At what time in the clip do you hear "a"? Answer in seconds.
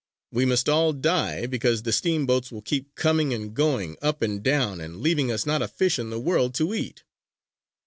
5.61-5.67